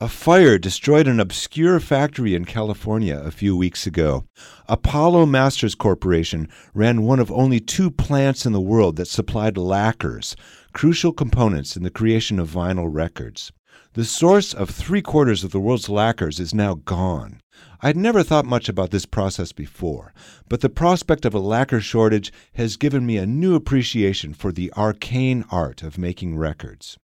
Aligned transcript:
A 0.00 0.08
fire 0.08 0.58
destroyed 0.58 1.06
an 1.06 1.20
obscure 1.20 1.78
factory 1.78 2.34
in 2.34 2.46
California 2.46 3.16
a 3.24 3.30
few 3.30 3.56
weeks 3.56 3.86
ago. 3.86 4.24
Apollo 4.68 5.26
Masters 5.26 5.76
Corporation 5.76 6.48
ran 6.74 7.02
one 7.02 7.20
of 7.20 7.30
only 7.30 7.60
two 7.60 7.92
plants 7.92 8.44
in 8.44 8.52
the 8.52 8.60
world 8.60 8.96
that 8.96 9.06
supplied 9.06 9.56
lacquers, 9.56 10.34
crucial 10.72 11.12
components 11.12 11.76
in 11.76 11.84
the 11.84 11.90
creation 11.90 12.40
of 12.40 12.50
vinyl 12.50 12.88
records. 12.92 13.52
The 13.92 14.04
source 14.04 14.52
of 14.52 14.68
three 14.68 15.00
quarters 15.00 15.44
of 15.44 15.52
the 15.52 15.60
world's 15.60 15.88
lacquers 15.88 16.40
is 16.40 16.52
now 16.52 16.74
gone. 16.74 17.40
I'd 17.80 17.96
never 17.96 18.24
thought 18.24 18.46
much 18.46 18.68
about 18.68 18.90
this 18.90 19.06
process 19.06 19.52
before, 19.52 20.12
but 20.48 20.60
the 20.60 20.68
prospect 20.68 21.24
of 21.24 21.34
a 21.34 21.38
lacquer 21.38 21.80
shortage 21.80 22.32
has 22.54 22.76
given 22.76 23.06
me 23.06 23.16
a 23.16 23.26
new 23.26 23.54
appreciation 23.54 24.34
for 24.34 24.50
the 24.50 24.72
arcane 24.76 25.44
art 25.52 25.84
of 25.84 25.98
making 25.98 26.36
records. 26.36 26.98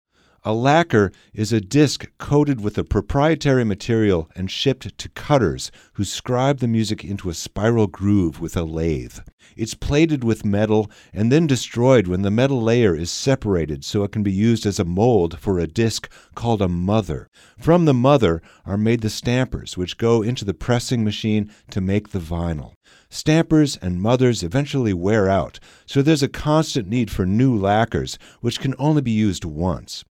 A 0.48 0.54
lacquer 0.54 1.10
is 1.34 1.52
a 1.52 1.60
disc 1.60 2.08
coated 2.18 2.60
with 2.60 2.78
a 2.78 2.84
proprietary 2.84 3.64
material 3.64 4.30
and 4.36 4.48
shipped 4.48 4.96
to 4.96 5.08
cutters 5.08 5.72
who 5.94 6.04
scribe 6.04 6.58
the 6.58 6.68
music 6.68 7.02
into 7.02 7.28
a 7.28 7.34
spiral 7.34 7.88
groove 7.88 8.40
with 8.40 8.56
a 8.56 8.62
lathe. 8.62 9.18
It's 9.56 9.74
plated 9.74 10.22
with 10.22 10.44
metal 10.44 10.88
and 11.12 11.32
then 11.32 11.48
destroyed 11.48 12.06
when 12.06 12.22
the 12.22 12.30
metal 12.30 12.62
layer 12.62 12.94
is 12.94 13.10
separated 13.10 13.84
so 13.84 14.04
it 14.04 14.12
can 14.12 14.22
be 14.22 14.30
used 14.30 14.66
as 14.66 14.78
a 14.78 14.84
mold 14.84 15.36
for 15.40 15.58
a 15.58 15.66
disc 15.66 16.08
called 16.36 16.62
a 16.62 16.68
mother. 16.68 17.28
From 17.58 17.84
the 17.84 17.92
mother 17.92 18.40
are 18.64 18.78
made 18.78 19.00
the 19.00 19.10
stampers, 19.10 19.76
which 19.76 19.98
go 19.98 20.22
into 20.22 20.44
the 20.44 20.54
pressing 20.54 21.02
machine 21.02 21.50
to 21.72 21.80
make 21.80 22.10
the 22.10 22.20
vinyl. 22.20 22.74
Stampers 23.10 23.76
and 23.78 24.00
mothers 24.00 24.44
eventually 24.44 24.94
wear 24.94 25.28
out, 25.28 25.58
so 25.86 26.02
there's 26.02 26.22
a 26.22 26.28
constant 26.28 26.86
need 26.86 27.10
for 27.10 27.26
new 27.26 27.56
lacquers, 27.56 28.16
which 28.42 28.60
can 28.60 28.76
only 28.78 29.02
be 29.02 29.10
used 29.10 29.44
once. 29.44 30.04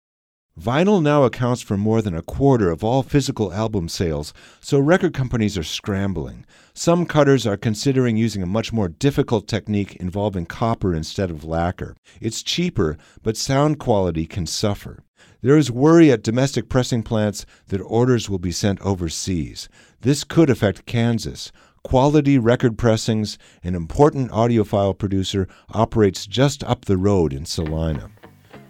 Vinyl 0.60 1.02
now 1.02 1.24
accounts 1.24 1.64
for 1.64 1.78
more 1.78 2.00
than 2.00 2.14
a 2.14 2.22
quarter 2.22 2.70
of 2.70 2.84
all 2.84 3.02
physical 3.02 3.52
album 3.52 3.90
sales, 3.90 4.34
so 4.60 4.78
record 4.78 5.12
companies 5.12 5.58
are 5.58 5.64
scrambling. 5.64 6.46
Some 6.76 7.08
cutters 7.08 7.48
are 7.48 7.58
considering 7.58 8.18
using 8.18 8.44
a 8.44 8.48
much 8.48 8.72
more 8.72 8.88
difficult 8.88 9.48
technique 9.48 9.96
involving 9.96 10.46
copper 10.46 10.94
instead 10.94 11.32
of 11.32 11.44
lacquer. 11.44 11.96
It's 12.22 12.44
cheaper, 12.44 13.00
but 13.24 13.36
sound 13.36 13.80
quality 13.80 14.28
can 14.28 14.46
suffer. 14.46 15.04
There 15.42 15.58
is 15.58 15.72
worry 15.72 16.12
at 16.12 16.22
domestic 16.22 16.70
pressing 16.70 17.02
plants 17.02 17.48
that 17.70 17.82
orders 17.82 18.30
will 18.30 18.38
be 18.38 18.52
sent 18.52 18.80
overseas. 18.82 19.68
This 20.02 20.24
could 20.24 20.52
affect 20.52 20.86
Kansas. 20.86 21.52
Quality 21.84 22.38
Record 22.38 22.78
Pressings, 22.78 23.40
an 23.64 23.74
important 23.74 24.30
audiophile 24.30 24.96
producer, 24.96 25.48
operates 25.72 26.28
just 26.28 26.64
up 26.64 26.86
the 26.86 26.96
road 26.96 27.34
in 27.34 27.46
Salina. 27.46 28.12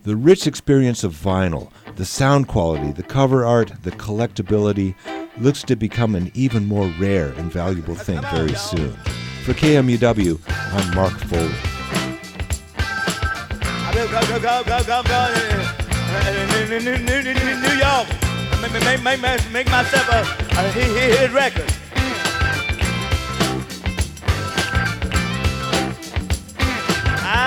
The 0.03 0.17
rich 0.17 0.47
experience 0.47 1.05
of 1.05 1.13
vinyl, 1.13 1.71
the 1.95 2.03
sound 2.03 2.49
quality, 2.49 2.91
the 2.91 3.03
cover 3.03 3.45
art, 3.45 3.71
the 3.83 3.91
collectability, 3.91 4.95
looks 5.37 5.63
to 5.63 5.77
become 5.77 6.13
an 6.13 6.29
even 6.33 6.67
more 6.67 6.87
rare 6.99 7.29
and 7.37 7.49
valuable 7.49 7.95
thing 7.95 8.19
very 8.23 8.53
soon. 8.53 8.91
For 9.45 9.53
KMUW, 9.53 10.41
I'm 10.73 10.93
Mark 10.93 11.13
Foley. 11.13 11.47
New 17.63 17.77
York, 17.79 18.07
make, 18.61 19.01
make, 19.03 19.21
make, 19.21 19.51
make 19.53 19.71
myself 19.71 20.09
a, 20.09 20.59
a 20.59 20.69
hit 20.69 21.31
record. 21.31 21.82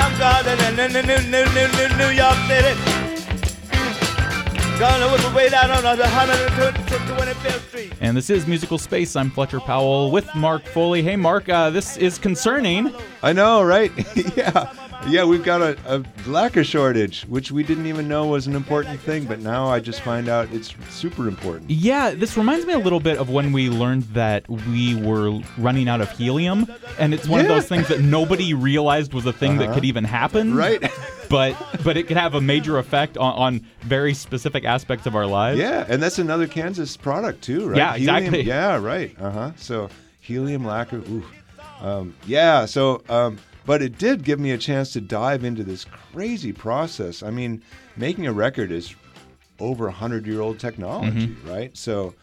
I'm 0.09 0.77
going 0.77 0.89
to 0.89 1.03
New, 1.03 1.03
New, 1.03 1.03
New, 1.03 1.67
New, 1.75 1.89
New 1.97 2.11
York 2.11 2.37
City. 2.47 2.79
Gonna 4.79 5.11
whip 5.11 5.35
way 5.35 5.49
down 5.49 5.71
on 5.71 5.83
125th 5.99 7.69
Street. 7.69 7.93
And 8.01 8.17
this 8.17 8.31
is 8.31 8.47
Musical 8.47 8.79
Space. 8.79 9.17
I'm 9.17 9.31
Fletcher 9.31 9.59
Powell 9.59 10.12
with 10.12 10.33
Mark 10.37 10.65
Foley. 10.67 11.03
Hey, 11.03 11.17
Mark, 11.17 11.49
uh, 11.49 11.71
this 11.71 11.97
is 11.97 12.19
concerning. 12.19 12.95
I 13.23 13.33
know, 13.33 13.65
right? 13.65 13.91
yeah. 14.37 14.72
Yeah, 15.09 15.25
we've 15.25 15.45
got 15.45 15.62
a, 15.62 15.77
a 15.87 16.03
lacquer 16.29 16.65
shortage, 16.65 17.23
which 17.25 17.53
we 17.53 17.62
didn't 17.62 17.87
even 17.87 18.09
know 18.09 18.27
was 18.27 18.47
an 18.49 18.57
important 18.57 18.99
thing, 19.01 19.25
but 19.25 19.39
now 19.41 19.69
I 19.69 19.79
just 19.79 20.01
find 20.01 20.29
out 20.29 20.49
it's 20.53 20.75
super 20.91 21.29
important. 21.29 21.71
Yeah, 21.71 22.11
this 22.11 22.37
reminds 22.37 22.67
me 22.67 22.73
a 22.73 22.79
little 22.79 22.99
bit 22.99 23.17
of 23.19 23.31
when 23.31 23.53
we 23.53 23.71
learned 23.71 24.03
that 24.15 24.49
we 24.49 24.97
were 25.01 25.39
running 25.59 25.89
out 25.89 26.01
of 26.01 26.11
helium, 26.11 26.67
and 26.99 27.15
it's 27.15 27.29
one 27.29 27.41
of 27.41 27.47
those 27.47 27.69
things 27.69 27.87
that 27.89 28.01
nobody 28.01 28.53
realized 28.53 29.12
was 29.15 29.27
a 29.27 29.33
thing 29.33 29.59
that 29.59 29.67
Uh-huh. 29.67 29.75
could 29.75 29.85
even 29.85 30.05
happen. 30.05 30.55
Right? 30.55 30.83
But 31.29 31.56
but 31.83 31.97
it 31.97 32.06
could 32.06 32.17
have 32.17 32.35
a 32.37 32.41
major 32.41 32.79
effect 32.79 33.19
on, 33.19 33.33
on 33.35 33.67
very 33.81 34.15
specific 34.15 34.65
aspects 34.65 35.06
of 35.06 35.17
our 35.17 35.27
lives. 35.27 35.59
yeah, 35.59 35.85
and 35.89 36.01
that's 36.01 36.21
another 36.21 36.47
Kansas 36.47 36.97
product 36.97 37.43
too, 37.43 37.67
right? 37.69 37.77
Yeah, 37.77 37.97
Helium- 37.97 38.17
exactly. 38.35 38.43
yeah, 38.43 38.77
right. 38.81 39.17
Uh 39.21 39.31
huh. 39.33 39.51
So 39.56 39.91
helium 40.21 40.65
lacquer. 40.65 40.99
Ooh. 40.99 41.25
Um, 41.81 42.15
yeah. 42.29 42.65
So, 42.67 43.03
um, 43.09 43.39
but 43.66 43.82
it 43.82 43.99
did 43.99 44.25
give 44.25 44.38
me 44.41 44.53
a 44.53 44.59
chance 44.59 44.93
to 44.94 45.00
dive 45.00 45.44
into 45.44 45.65
this 45.65 45.84
crazy 45.84 46.53
process. 46.53 47.22
I 47.22 47.31
mean, 47.31 47.62
making 47.97 48.27
a 48.27 48.32
record 48.32 48.71
is 48.71 48.94
over 49.60 49.88
a 49.88 49.93
hundred 49.93 50.27
year 50.27 50.41
old 50.41 50.59
technology, 50.59 51.28
Mm-hmm. 51.28 51.49
right? 51.50 51.76
So. 51.76 52.15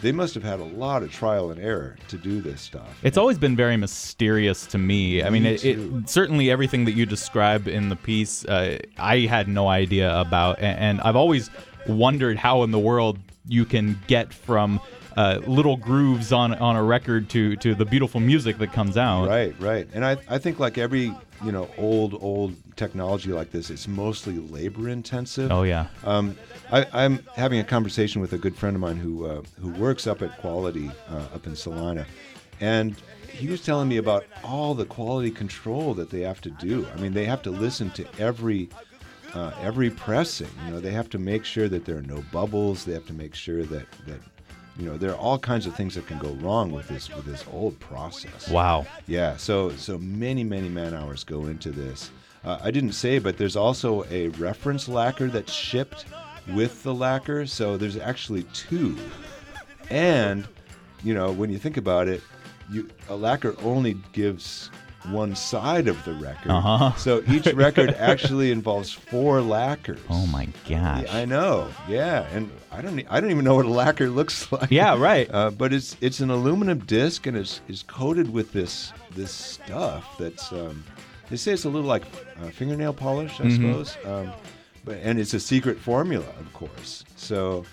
They 0.00 0.10
must 0.10 0.34
have 0.34 0.42
had 0.42 0.58
a 0.58 0.64
lot 0.64 1.04
of 1.04 1.12
trial 1.12 1.52
and 1.52 1.60
error 1.60 1.96
to 2.08 2.16
do 2.18 2.40
this 2.40 2.60
stuff. 2.60 2.88
It's 3.04 3.16
always 3.16 3.38
been 3.38 3.54
very 3.54 3.76
mysterious 3.76 4.66
to 4.66 4.76
me. 4.78 5.22
I 5.22 5.30
mean, 5.30 5.46
it, 5.46 5.64
it 5.64 6.10
certainly 6.10 6.50
everything 6.50 6.86
that 6.86 6.94
you 6.94 7.06
describe 7.06 7.68
in 7.68 7.88
the 7.88 7.94
piece, 7.94 8.44
uh, 8.46 8.78
I 8.98 9.20
had 9.20 9.46
no 9.46 9.68
idea 9.68 10.12
about, 10.18 10.58
and, 10.58 10.76
and 10.76 11.00
I've 11.02 11.14
always 11.14 11.50
wondered 11.86 12.36
how 12.36 12.64
in 12.64 12.72
the 12.72 12.80
world 12.80 13.20
you 13.46 13.64
can 13.64 13.96
get 14.08 14.34
from 14.34 14.80
uh, 15.16 15.40
little 15.46 15.76
grooves 15.76 16.32
on 16.32 16.54
on 16.54 16.76
a 16.76 16.82
record 16.82 17.28
to 17.30 17.56
to 17.56 17.74
the 17.74 17.84
beautiful 17.84 18.20
music 18.20 18.58
that 18.58 18.72
comes 18.72 18.96
out. 18.96 19.28
Right, 19.28 19.54
right. 19.60 19.88
And 19.92 20.04
I, 20.04 20.16
I 20.28 20.38
think 20.38 20.58
like 20.58 20.78
every, 20.78 21.14
you 21.44 21.52
know, 21.52 21.68
old, 21.76 22.22
old 22.22 22.54
technology 22.76 23.32
like 23.32 23.50
this, 23.50 23.70
it's 23.70 23.88
mostly 23.88 24.34
labor 24.38 24.88
intensive. 24.88 25.50
Oh 25.50 25.62
yeah. 25.62 25.86
Um, 26.04 26.36
I, 26.70 26.86
I'm 26.92 27.24
having 27.34 27.60
a 27.60 27.64
conversation 27.64 28.20
with 28.20 28.32
a 28.32 28.38
good 28.38 28.56
friend 28.56 28.74
of 28.76 28.80
mine 28.80 28.96
who 28.96 29.26
uh, 29.26 29.42
who 29.60 29.70
works 29.70 30.06
up 30.06 30.22
at 30.22 30.38
Quality 30.38 30.90
uh, 31.08 31.34
up 31.34 31.46
in 31.46 31.54
Salina, 31.54 32.06
and 32.60 32.96
he 33.28 33.48
was 33.48 33.62
telling 33.62 33.88
me 33.88 33.96
about 33.96 34.24
all 34.44 34.74
the 34.74 34.84
quality 34.84 35.30
control 35.30 35.94
that 35.94 36.10
they 36.10 36.20
have 36.20 36.40
to 36.42 36.50
do. 36.50 36.86
I 36.94 37.00
mean, 37.00 37.14
they 37.14 37.24
have 37.24 37.42
to 37.42 37.50
listen 37.50 37.90
to 37.92 38.06
every 38.18 38.68
uh, 39.34 39.52
every 39.60 39.90
pressing. 39.90 40.50
You 40.66 40.72
know, 40.72 40.80
they 40.80 40.92
have 40.92 41.08
to 41.10 41.18
make 41.18 41.44
sure 41.44 41.68
that 41.68 41.84
there 41.84 41.96
are 41.96 42.02
no 42.02 42.22
bubbles. 42.30 42.84
They 42.84 42.92
have 42.92 43.06
to 43.06 43.14
make 43.14 43.34
sure 43.34 43.62
that 43.64 43.86
that 44.06 44.20
you 44.78 44.86
know 44.86 44.96
there 44.96 45.10
are 45.10 45.16
all 45.16 45.38
kinds 45.38 45.66
of 45.66 45.74
things 45.76 45.94
that 45.94 46.06
can 46.06 46.18
go 46.18 46.30
wrong 46.34 46.70
with 46.70 46.88
this 46.88 47.14
with 47.14 47.24
this 47.24 47.44
old 47.52 47.78
process. 47.80 48.48
Wow. 48.48 48.86
Yeah, 49.06 49.36
so 49.36 49.70
so 49.76 49.98
many 49.98 50.44
many 50.44 50.68
man 50.68 50.94
hours 50.94 51.24
go 51.24 51.46
into 51.46 51.70
this. 51.70 52.10
Uh, 52.44 52.58
I 52.62 52.70
didn't 52.70 52.92
say, 52.92 53.18
but 53.18 53.36
there's 53.36 53.56
also 53.56 54.04
a 54.10 54.28
reference 54.30 54.88
lacquer 54.88 55.28
that's 55.28 55.52
shipped 55.52 56.06
with 56.48 56.82
the 56.82 56.94
lacquer. 56.94 57.46
So 57.46 57.76
there's 57.76 57.96
actually 57.96 58.44
two. 58.54 58.96
And 59.90 60.48
you 61.04 61.14
know, 61.14 61.32
when 61.32 61.50
you 61.50 61.58
think 61.58 61.76
about 61.76 62.08
it, 62.08 62.22
you 62.70 62.88
a 63.08 63.16
lacquer 63.16 63.54
only 63.62 63.94
gives 64.12 64.70
one 65.10 65.34
side 65.34 65.88
of 65.88 66.04
the 66.04 66.12
record. 66.14 66.50
Uh-huh. 66.52 66.94
So 66.96 67.22
each 67.28 67.46
record 67.54 67.90
actually 67.90 68.50
involves 68.52 68.92
four 68.92 69.40
lacquers. 69.40 70.00
Oh 70.08 70.26
my 70.28 70.48
gosh. 70.68 71.06
I 71.10 71.24
know, 71.24 71.68
yeah, 71.88 72.26
and 72.32 72.50
I 72.70 72.80
don't, 72.82 73.04
I 73.10 73.20
don't 73.20 73.30
even 73.30 73.44
know 73.44 73.54
what 73.56 73.66
a 73.66 73.70
lacquer 73.70 74.08
looks 74.18 74.50
like. 74.52 74.70
Yeah, 74.70 74.96
right. 74.98 75.28
Uh, 75.32 75.50
but 75.50 75.72
it's 75.72 75.96
it's 76.00 76.20
an 76.20 76.30
aluminum 76.30 76.78
disc 76.80 77.26
and 77.26 77.36
it's, 77.36 77.60
it's 77.68 77.82
coated 77.82 78.32
with 78.32 78.52
this 78.52 78.92
this 79.14 79.30
stuff 79.32 80.16
that's 80.18 80.52
um, 80.52 80.84
they 81.30 81.36
say 81.36 81.52
it's 81.52 81.64
a 81.64 81.68
little 81.68 81.88
like 81.88 82.04
uh, 82.40 82.48
fingernail 82.50 82.92
polish, 82.94 83.40
I 83.40 83.44
Mm-hmm. 83.44 83.56
suppose. 83.82 83.96
Um, 84.04 84.32
but 84.84 84.98
and 85.02 85.18
it's 85.18 85.34
a 85.34 85.40
secret 85.40 85.78
formula, 85.78 86.26
of 86.40 86.52
course. 86.52 87.04
So 87.16 87.64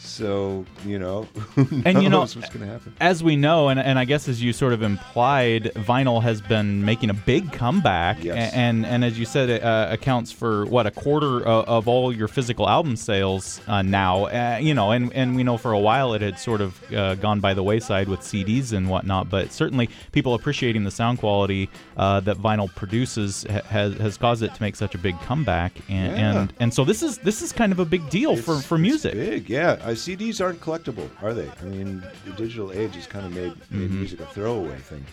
so 0.00 0.64
you 0.84 0.98
know, 0.98 1.22
who 1.54 1.62
knows 1.70 1.82
And, 1.84 2.02
you 2.02 2.08
know, 2.08 2.20
what's 2.20 2.34
going 2.34 2.60
to 2.60 2.66
happen? 2.66 2.94
As 3.00 3.22
we 3.22 3.36
know, 3.36 3.68
and, 3.68 3.78
and 3.78 3.98
I 3.98 4.04
guess 4.04 4.28
as 4.28 4.42
you 4.42 4.52
sort 4.52 4.72
of 4.72 4.82
implied, 4.82 5.64
vinyl 5.74 6.22
has 6.22 6.40
been 6.40 6.84
making 6.84 7.10
a 7.10 7.14
big 7.14 7.52
comeback, 7.52 8.22
Yes. 8.24 8.52
and 8.54 8.84
and 8.86 9.04
as 9.04 9.18
you 9.18 9.24
said, 9.26 9.48
it 9.50 9.62
uh, 9.62 9.88
accounts 9.90 10.32
for 10.32 10.64
what 10.66 10.86
a 10.86 10.90
quarter 10.90 11.38
of, 11.46 11.68
of 11.68 11.88
all 11.88 12.12
your 12.12 12.28
physical 12.28 12.68
album 12.68 12.96
sales 12.96 13.60
uh, 13.68 13.82
now. 13.82 14.24
Uh, 14.26 14.58
you 14.60 14.74
know, 14.74 14.90
and 14.92 15.12
and 15.12 15.36
we 15.36 15.42
know 15.42 15.56
for 15.56 15.72
a 15.72 15.78
while 15.78 16.14
it 16.14 16.22
had 16.22 16.38
sort 16.38 16.60
of 16.60 16.80
uh, 16.92 17.14
gone 17.16 17.40
by 17.40 17.54
the 17.54 17.62
wayside 17.62 18.08
with 18.08 18.20
CDs 18.20 18.72
and 18.72 18.88
whatnot, 18.88 19.28
but 19.28 19.52
certainly 19.52 19.88
people 20.12 20.34
appreciating 20.34 20.84
the 20.84 20.90
sound 20.90 21.18
quality 21.18 21.68
uh, 21.96 22.20
that 22.20 22.36
vinyl 22.38 22.74
produces 22.74 23.44
ha- 23.50 23.62
has 23.68 23.94
has 23.98 24.16
caused 24.16 24.42
it 24.42 24.54
to 24.54 24.62
make 24.62 24.76
such 24.76 24.94
a 24.94 24.98
big 24.98 25.18
comeback, 25.20 25.72
and 25.88 26.16
Yeah. 26.16 26.40
and, 26.40 26.52
and 26.60 26.74
so 26.74 26.84
this 26.84 27.02
is 27.02 27.18
this 27.18 27.42
is 27.42 27.52
kind 27.52 27.72
of 27.72 27.78
a 27.78 27.84
big 27.84 28.08
deal 28.10 28.36
for 28.36 28.52
It's- 28.52 28.66
for 28.66 28.76
it's 28.76 28.82
music. 28.82 29.12
big, 29.14 29.48
yeah. 29.50 29.76
Uh, 29.90 29.94
CDs 29.94 30.40
aren't 30.40 30.60
collectible, 30.60 31.10
are 31.20 31.34
they? 31.34 31.50
I 31.60 31.64
mean, 31.64 32.00
the 32.24 32.30
digital 32.34 32.70
age 32.70 32.94
has 32.94 33.08
kind 33.08 33.26
of 33.26 33.34
made, 33.34 33.52
made 33.72 33.88
Mm-hmm. 33.90 33.98
music 33.98 34.20
a 34.20 34.26
throwaway 34.26 34.78
thing. 34.78 35.04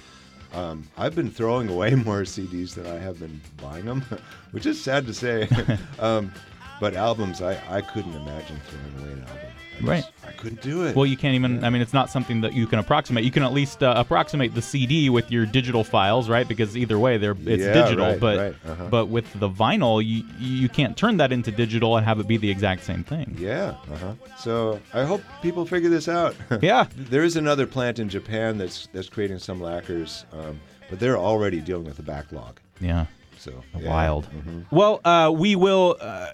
Um, 0.53 0.87
I've 0.95 1.15
been 1.15 1.31
throwing 1.31 1.67
away 1.67 1.95
more 2.09 2.21
CDs 2.21 2.75
than 2.75 2.85
I 2.85 2.99
have 2.99 3.19
been 3.19 3.41
buying 3.59 3.85
them, 3.85 4.03
which 4.51 4.67
is 4.67 4.79
sad 4.79 5.07
to 5.07 5.15
say. 5.15 5.49
um, 5.99 6.31
but 6.79 6.93
albums, 6.93 7.41
I, 7.41 7.59
I 7.75 7.81
couldn't 7.81 8.13
imagine 8.13 8.59
throwing 8.67 9.03
away 9.03 9.13
an 9.13 9.21
album. 9.27 9.49
Right. 9.81 10.03
I 10.27 10.31
couldn't 10.31 10.61
do 10.61 10.85
it. 10.85 10.95
Well, 10.95 11.05
you 11.05 11.17
can't 11.17 11.35
even. 11.35 11.63
I 11.63 11.69
mean, 11.69 11.81
it's 11.81 11.93
not 11.93 12.09
something 12.09 12.41
that 12.41 12.53
you 12.53 12.67
can 12.67 12.79
approximate. 12.79 13.23
You 13.23 13.31
can 13.31 13.43
at 13.43 13.53
least 13.53 13.81
uh, 13.83 13.93
approximate 13.97 14.53
the 14.55 14.61
CD 14.61 15.09
with 15.09 15.31
your 15.31 15.45
digital 15.45 15.83
files, 15.83 16.29
right? 16.29 16.47
Because 16.47 16.75
either 16.75 16.97
way, 16.99 17.17
they're 17.17 17.35
it's 17.45 17.63
Yeah, 17.63 17.73
digital. 17.73 18.05
right, 18.07 18.19
but 18.19 18.37
right, 18.37 18.55
uh-huh. 18.67 18.87
but 18.89 19.05
with 19.07 19.31
the 19.39 19.49
vinyl, 19.49 20.03
you 20.03 20.23
you 20.39 20.67
can't 20.69 20.95
turn 20.97 21.17
that 21.17 21.31
into 21.31 21.51
digital 21.51 21.95
and 21.97 22.05
have 22.05 22.19
it 22.19 22.27
be 22.27 22.37
the 22.37 22.49
exact 22.49 22.83
same 22.83 23.03
thing. 23.03 23.35
yeah. 23.39 23.75
Uh-huh. 23.91 24.13
So 24.37 24.79
I 24.93 25.03
hope 25.05 25.21
people 25.41 25.65
figure 25.65 25.89
this 25.89 26.07
out. 26.07 26.35
Yeah. 26.61 26.87
There 26.95 27.23
is 27.23 27.35
another 27.35 27.65
plant 27.67 27.99
in 27.99 28.09
Japan 28.09 28.57
that's 28.57 28.87
that's 28.93 29.09
creating 29.09 29.39
some 29.39 29.61
lacquers, 29.61 30.25
um, 30.33 30.59
but 30.89 30.99
they're 30.99 31.17
already 31.17 31.61
dealing 31.61 31.85
with 31.85 31.97
the 31.97 32.03
backlog. 32.03 32.59
Yeah. 32.81 33.05
So 33.37 33.63
yeah. 33.79 33.89
Wild. 33.89 34.27
Mhm. 34.31 34.65
Well, 34.71 34.99
uh, 35.05 35.31
we 35.33 35.55
will 35.55 35.97
uh, 36.01 36.31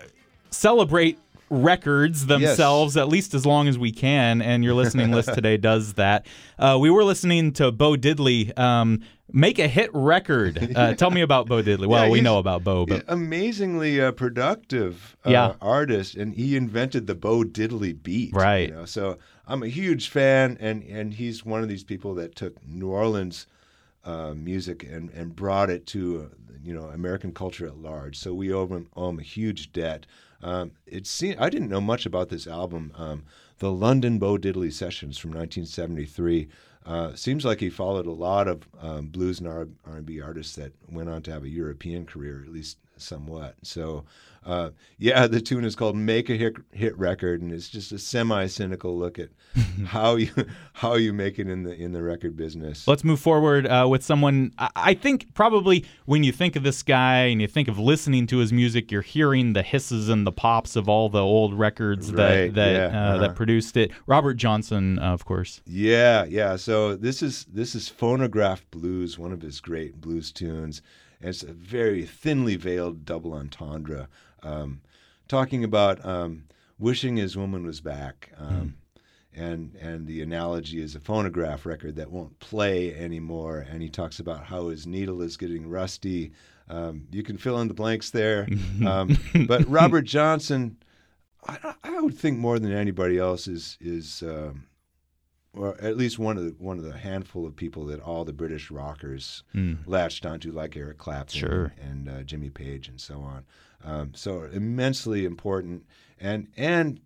celebrate 0.49 1.19
records 1.61 2.25
themselves 2.25 2.97
at 2.97 3.07
least 3.07 3.33
as 3.33 3.45
long 3.45 3.67
as 3.67 3.77
we 3.77 3.91
can, 3.91 4.41
and 4.41 4.63
your 4.63 4.73
listening 4.73 5.11
list 5.11 5.33
today 5.33 5.57
does 5.57 5.93
that. 5.93 6.25
Uh, 6.57 6.77
we 6.79 6.89
were 6.89 7.03
listening 7.03 7.53
to 7.53 7.71
Bo 7.71 7.95
Diddley 7.95 8.57
um, 8.57 9.01
make 9.31 9.59
a 9.59 9.67
hit 9.67 9.89
record. 9.93 10.75
Uh, 10.75 10.93
tell 10.95 11.11
me 11.11 11.21
about 11.21 11.47
Bo 11.47 11.61
Diddley. 11.61 11.87
Well, 11.87 12.05
Yeah, 12.05 12.11
we 12.11 12.21
know 12.21 12.39
about 12.39 12.63
Bo, 12.63 12.85
but 12.85 13.03
amazingly 13.07 14.01
uh, 14.01 14.11
productive 14.11 15.15
uh, 15.25 15.29
Yeah. 15.29 15.53
artist, 15.61 16.15
and 16.15 16.33
he 16.33 16.55
invented 16.55 17.07
the 17.07 17.15
Bo 17.15 17.43
Diddley 17.43 18.01
beat. 18.01 18.33
Right. 18.33 18.69
You 18.69 18.75
know? 18.75 18.85
So 18.85 19.17
I'm 19.47 19.63
a 19.63 19.67
huge 19.67 20.09
fan, 20.09 20.57
and 20.59 20.83
and 20.83 21.13
he's 21.13 21.45
one 21.45 21.61
of 21.63 21.69
these 21.69 21.83
people 21.83 22.15
that 22.15 22.35
took 22.35 22.65
New 22.67 22.89
Orleans 22.89 23.47
uh, 24.03 24.33
music 24.33 24.83
and 24.83 25.09
and 25.11 25.35
brought 25.35 25.69
it 25.69 25.85
to 25.87 26.29
uh, 26.31 26.35
you 26.63 26.73
know 26.73 26.85
American 26.85 27.33
culture 27.33 27.65
at 27.67 27.77
large. 27.77 28.17
So 28.17 28.33
we 28.33 28.53
owe 28.53 28.67
him, 28.67 28.87
owe 28.95 29.09
him 29.09 29.19
a 29.19 29.23
huge 29.23 29.71
debt. 29.71 30.05
Um, 30.43 30.71
it 30.85 31.07
seemed 31.07 31.39
I 31.39 31.49
didn't 31.49 31.69
know 31.69 31.81
much 31.81 32.05
about 32.05 32.29
this 32.29 32.47
album. 32.47 32.91
Um, 32.95 33.23
the 33.59 33.71
London 33.71 34.19
Bo 34.19 34.37
Diddley 34.37 34.71
Sessions 34.71 35.17
from 35.17 35.31
1973. 35.31 36.49
Uh, 36.85 37.15
seems 37.15 37.45
like 37.45 37.61
he 37.61 37.69
followed 37.69 38.05
a 38.05 38.11
lot 38.11 38.45
of 38.47 38.67
um, 38.81 39.07
blues 39.07 39.39
and 39.39 39.47
R- 39.47 39.69
R&B 39.85 40.19
artists 40.19 40.55
that 40.55 40.73
went 40.91 41.07
on 41.07 41.21
to 41.21 41.31
have 41.31 41.45
a 41.45 41.49
European 41.49 42.05
career, 42.05 42.43
at 42.45 42.51
least 42.51 42.77
somewhat. 42.97 43.55
So, 43.63 44.05
uh, 44.45 44.71
yeah, 44.97 45.27
the 45.27 45.41
tune 45.41 45.65
is 45.65 45.75
called 45.75 45.95
"Make 45.95 46.29
a 46.29 46.35
Hit, 46.35 46.55
Hit 46.71 46.97
Record," 46.97 47.41
and 47.41 47.51
it's 47.51 47.69
just 47.69 47.91
a 47.91 47.99
semi-cynical 47.99 48.97
look 48.97 49.19
at 49.19 49.29
how 49.85 50.15
you 50.15 50.31
how 50.73 50.95
you 50.95 51.13
make 51.13 51.39
it 51.39 51.47
in 51.47 51.63
the 51.63 51.73
in 51.73 51.91
the 51.91 52.01
record 52.01 52.35
business. 52.35 52.87
Let's 52.87 53.03
move 53.03 53.19
forward 53.19 53.67
uh, 53.67 53.87
with 53.89 54.03
someone. 54.03 54.51
I, 54.57 54.93
think 54.93 55.33
probably 55.33 55.85
when 56.05 56.23
you 56.23 56.31
think 56.31 56.55
of 56.55 56.63
this 56.63 56.83
guy 56.83 57.23
and 57.25 57.41
you 57.41 57.47
think 57.47 57.67
of 57.67 57.79
listening 57.79 58.27
to 58.27 58.37
his 58.37 58.53
music, 58.53 58.91
you're 58.91 59.01
hearing 59.01 59.53
the 59.53 59.63
hisses 59.63 60.09
and 60.09 60.25
the 60.25 60.31
pops 60.31 60.75
of 60.75 60.87
all 60.87 61.09
the 61.09 61.21
old 61.21 61.53
records 61.53 62.11
that 62.11 62.23
Right, 62.23 62.53
that 62.53 62.71
yeah, 62.71 62.85
uh, 62.85 62.87
uh-huh. 62.87 63.17
that 63.19 63.35
produced 63.35 63.77
it. 63.77 63.91
Robert 64.05 64.35
Johnson, 64.35 64.99
uh, 64.99 65.13
of 65.13 65.25
course. 65.25 65.61
Yeah, 65.65 66.25
yeah. 66.25 66.55
So 66.55 66.95
this 66.95 67.21
is 67.21 67.45
this 67.45 67.75
is 67.75 67.89
Phonograph 67.89 68.65
Blues, 68.71 69.17
one 69.17 69.31
of 69.31 69.41
his 69.41 69.59
great 69.59 69.99
blues 69.99 70.31
tunes, 70.31 70.81
and 71.23 71.29
it's 71.29 71.41
a 71.41 71.53
very 71.53 72.05
thinly 72.05 72.57
veiled 72.57 73.05
double 73.05 73.33
entendre, 73.33 74.09
um, 74.43 74.81
talking 75.29 75.63
about 75.63 76.03
um, 76.05 76.43
wishing 76.77 77.15
his 77.15 77.37
woman 77.37 77.65
was 77.65 77.79
back, 77.79 78.31
um, 78.37 78.75
and 79.33 79.73
and 79.75 80.05
the 80.05 80.21
analogy 80.21 80.81
is 80.81 80.95
a 80.95 80.99
phonograph 80.99 81.65
record 81.65 81.95
that 81.95 82.11
won't 82.11 82.37
play 82.39 82.93
anymore, 82.93 83.65
and 83.69 83.81
he 83.81 83.87
talks 83.87 84.19
about 84.19 84.43
how 84.43 84.67
his 84.67 84.85
needle 84.85 85.21
is 85.21 85.37
getting 85.37 85.69
rusty. 85.69 86.33
Um, 86.67 87.07
you 87.09 87.23
can 87.23 87.37
fill 87.37 87.61
in 87.61 87.69
the 87.69 87.73
blanks 87.73 88.09
there, 88.09 88.45
um, 88.85 89.17
but 89.47 89.67
Robert 89.69 90.03
Johnson. 90.03 90.77
I, 91.45 91.73
I 91.83 91.99
would 91.99 92.17
think 92.17 92.37
more 92.37 92.57
than 92.57 92.71
anybody 92.71 93.17
else 93.17 93.49
is 93.49 93.77
is 93.81 94.23
um, 94.23 94.65
or 95.53 95.79
at 95.79 95.95
least 95.97 96.17
one 96.19 96.37
of 96.37 96.43
the 96.45 96.55
one 96.57 96.77
of 96.79 96.83
the 96.83 96.97
handful 96.97 97.45
of 97.45 97.55
people 97.55 97.85
that 97.85 97.99
all 97.99 98.25
the 98.25 98.33
British 98.33 98.71
rockers 98.71 99.43
latched 99.85 100.25
onto, 100.25 100.51
like 100.51 100.75
Eric 100.75 100.97
Clapton 100.97 101.39
Sure. 101.39 101.73
and 101.79 102.09
uh, 102.09 102.23
Jimmy 102.23 102.49
Page 102.49 102.87
and 102.87 102.99
so 102.99 103.19
on. 103.21 103.45
Um, 103.83 104.11
so 104.15 104.43
immensely 104.43 105.25
important, 105.25 105.83
and 106.19 106.47
and 106.57 106.99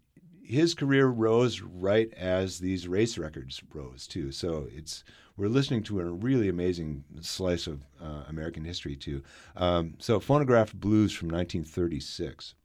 his 0.43 0.73
career 0.73 1.07
rose 1.07 1.59
right 1.61 2.13
as 2.13 2.59
these 2.59 2.87
race 2.87 3.17
records 3.17 3.61
rose 3.73 4.07
too. 4.07 4.31
So 4.31 4.67
it's 4.73 5.03
we're 5.35 5.49
listening 5.49 5.83
to 5.83 5.99
a 5.99 6.05
really 6.05 6.47
amazing 6.47 7.03
slice 7.21 7.67
of 7.67 7.81
uh, 8.01 8.23
American 8.29 8.63
history 8.63 8.95
too. 8.95 9.21
Um, 9.57 9.95
so 9.99 10.19
phonograph 10.19 10.73
blues 10.73 11.11
from 11.11 11.27
1936. 11.29 12.55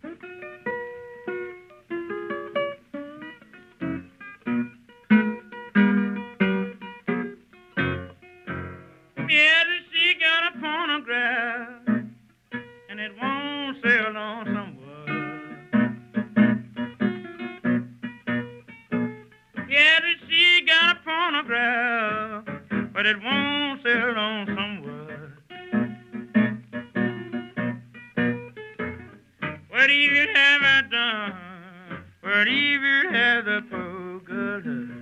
What 32.52 32.58
do 32.58 32.64
a 32.64 33.10
have 33.12 35.01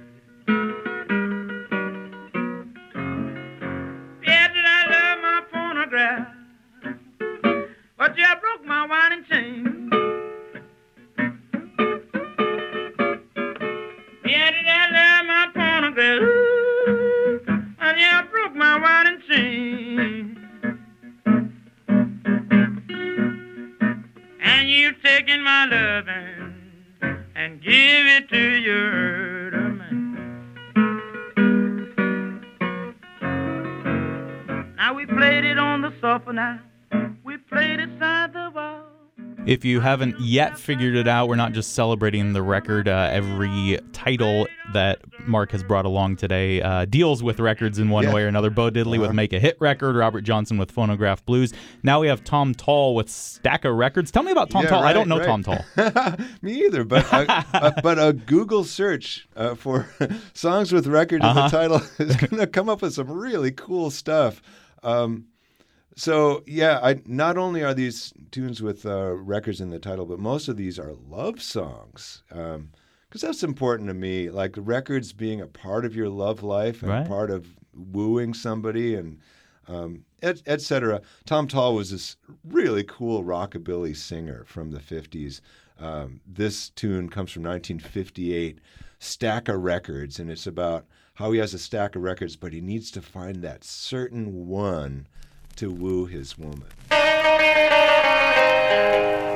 If 39.46 39.64
you 39.64 39.80
haven't 39.80 40.20
yet 40.20 40.58
figured 40.58 40.94
it 40.94 41.08
out, 41.08 41.28
we're 41.28 41.34
not 41.34 41.52
just 41.52 41.72
celebrating 41.74 42.34
the 42.34 42.42
record. 42.42 42.86
Uh, 42.86 43.08
every 43.10 43.78
title 43.92 44.46
that 44.74 45.00
Mark 45.26 45.50
has 45.52 45.62
brought 45.64 45.86
along 45.86 46.16
today 46.16 46.60
uh, 46.62 46.84
deals 46.84 47.22
with 47.22 47.40
records 47.40 47.78
in 47.78 47.88
one 47.88 48.04
Yeah. 48.04 48.14
way 48.14 48.22
or 48.22 48.26
another. 48.28 48.50
Bo 48.50 48.70
Diddley 48.70 48.98
with 48.98 49.04
Uh-huh. 49.04 49.12
Make 49.14 49.32
a 49.32 49.40
Hit 49.40 49.56
Record, 49.58 49.96
Robert 49.96 50.20
Johnson 50.20 50.58
with 50.58 50.70
Phonograph 50.70 51.24
Blues. 51.24 51.52
Now 51.82 52.00
we 52.00 52.08
have 52.08 52.22
Tom 52.22 52.54
Tall 52.54 52.94
with 52.94 53.08
Stack 53.10 53.64
of 53.64 53.74
Records. 53.74 54.10
Tell 54.10 54.22
me 54.22 54.30
about 54.30 54.50
Tom 54.50 54.62
Yeah, 54.64 54.70
Tall. 54.70 54.82
I 54.84 54.92
don't 54.92 55.08
know 55.08 55.18
right, 55.18 55.26
Tom. 55.26 55.42
Tall. 55.42 56.26
Me 56.42 56.66
either, 56.66 56.84
but 56.84 57.10
a, 57.12 57.44
a, 57.54 57.74
but 57.82 57.98
a 57.98 58.12
Google 58.12 58.62
search 58.64 59.26
uh, 59.36 59.54
for 59.54 59.88
songs 60.34 60.70
with 60.70 60.86
record 60.86 61.22
in 61.22 61.28
Uh-huh. 61.28 61.48
the 61.48 61.56
title 61.56 61.76
is 61.98 62.14
going 62.16 62.38
to 62.38 62.46
come 62.46 62.68
up 62.68 62.82
with 62.82 62.92
some 62.92 63.10
really 63.10 63.50
cool 63.52 63.90
stuff. 63.90 64.42
Um, 64.82 65.26
so 66.00 66.42
yeah, 66.46 66.80
I 66.82 67.00
not 67.04 67.36
only 67.36 67.62
are 67.62 67.74
these 67.74 68.14
tunes 68.30 68.62
with 68.62 68.86
uh, 68.86 69.12
records 69.12 69.60
in 69.60 69.68
the 69.68 69.78
title, 69.78 70.06
but 70.06 70.18
most 70.18 70.48
of 70.48 70.56
these 70.56 70.78
are 70.78 70.94
love 71.08 71.42
songs. 71.42 72.22
because 72.28 73.20
that's 73.20 73.42
important 73.42 73.88
to 73.88 73.94
me. 73.94 74.30
Like 74.30 74.54
records 74.56 75.12
being 75.12 75.42
a 75.42 75.46
part 75.46 75.84
of 75.84 75.94
your 75.94 76.08
love 76.08 76.42
life 76.42 76.82
and 76.82 76.90
Right. 76.90 77.06
part 77.06 77.30
of 77.30 77.48
wooing 77.74 78.32
somebody 78.32 78.94
and 78.94 79.18
um, 79.68 80.04
et, 80.22 80.42
et 80.46 80.62
cetera. 80.62 81.02
Tom 81.26 81.46
Tall 81.46 81.74
was 81.74 81.90
this 81.90 82.16
really 82.44 82.82
cool 82.82 83.22
rockabilly 83.22 83.94
singer 83.94 84.44
from 84.46 84.70
the 84.70 84.80
50s. 84.80 85.42
Um, 85.78 86.20
this 86.26 86.70
tune 86.70 87.08
comes 87.10 87.30
from 87.30 87.42
1958, 87.42 88.58
Stack 88.98 89.48
of 89.48 89.62
Records, 89.62 90.18
and 90.18 90.30
it's 90.30 90.46
about 90.46 90.86
how 91.14 91.30
he 91.32 91.38
has 91.40 91.52
a 91.54 91.58
stack 91.58 91.94
of 91.94 92.02
records, 92.02 92.36
but 92.36 92.52
he 92.54 92.60
needs 92.60 92.90
to 92.92 93.02
find 93.02 93.42
that 93.42 93.64
certain 93.64 94.46
one 94.46 95.06
to 95.60 95.70
woo 95.70 96.06
his 96.06 96.38
woman. 96.38 96.64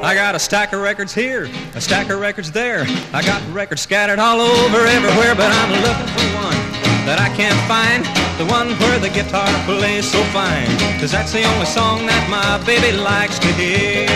I 0.03 0.13
got 0.15 0.35
a 0.35 0.39
stack 0.39 0.73
of 0.73 0.81
records 0.81 1.13
here, 1.13 1.51
a 1.75 1.83
stack 1.83 2.09
of 2.09 2.19
records 2.19 2.51
there. 2.51 2.87
I 3.13 3.21
got 3.21 3.43
records 3.53 3.83
scattered 3.83 4.19
all 4.19 4.41
over 4.41 4.87
everywhere, 4.87 5.35
but 5.35 5.53
I'm 5.53 5.71
looking 5.85 6.09
for 6.17 6.25
one 6.41 6.57
that 7.05 7.21
I 7.21 7.29
can't 7.37 7.61
find. 7.69 8.07
The 8.39 8.47
one 8.51 8.71
where 8.81 8.99
the 8.99 9.11
guitar 9.11 9.47
plays 9.67 10.11
so 10.11 10.23
fine. 10.33 10.65
Cause 10.99 11.13
that's 11.13 11.31
the 11.31 11.45
only 11.45 11.67
song 11.67 12.07
that 12.07 12.27
my 12.31 12.57
baby 12.65 12.97
likes 12.97 13.39
to 13.41 13.49
hear. 13.49 14.09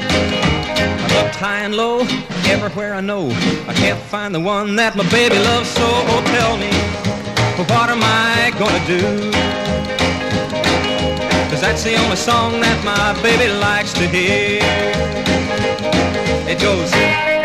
I 0.00 1.22
looked 1.22 1.36
high 1.36 1.60
and 1.60 1.74
low, 1.74 2.06
everywhere 2.48 2.94
I 2.94 3.02
know, 3.02 3.28
I 3.68 3.74
can't 3.74 4.00
find 4.04 4.34
the 4.34 4.40
one 4.40 4.76
that 4.76 4.96
my 4.96 5.06
baby 5.10 5.38
loves 5.40 5.68
so. 5.68 5.84
Oh, 5.84 6.22
tell 6.32 6.56
me, 6.56 6.72
what 7.68 7.90
am 7.90 8.00
I 8.02 8.50
gonna 8.58 8.86
do? 8.86 9.75
That's 11.66 11.82
the 11.82 11.96
only 11.96 12.14
song 12.14 12.60
that 12.60 12.84
my 12.84 13.20
baby 13.22 13.52
likes 13.52 13.92
to 13.94 14.06
hear. 14.06 14.60
It 16.48 16.60
goes. 16.60 17.35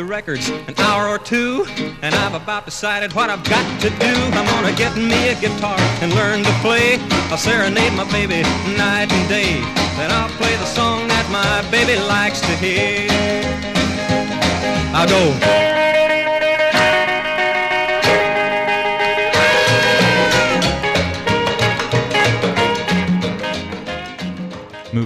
The 0.00 0.06
records 0.06 0.48
an 0.48 0.74
hour 0.78 1.06
or 1.08 1.18
two, 1.18 1.66
and 2.00 2.14
I've 2.14 2.32
about 2.32 2.64
decided 2.64 3.12
what 3.12 3.28
I've 3.28 3.44
got 3.44 3.80
to 3.82 3.90
do. 3.90 4.14
I'm 4.32 4.46
gonna 4.46 4.74
get 4.74 4.96
me 4.96 5.28
a 5.28 5.34
guitar 5.34 5.78
and 6.00 6.14
learn 6.14 6.42
to 6.42 6.52
play. 6.62 6.96
I'll 7.30 7.36
serenade 7.36 7.92
my 7.92 8.10
baby 8.10 8.40
night 8.78 9.12
and 9.12 9.28
day. 9.28 9.60
Then 9.98 10.10
I'll 10.10 10.30
play 10.38 10.56
the 10.56 10.64
song 10.64 11.06
that 11.08 11.26
my 11.30 11.70
baby 11.70 12.00
likes 12.00 12.40
to 12.40 12.56
hear. 12.56 13.10
I'll 14.94 15.06
go. 15.06 15.89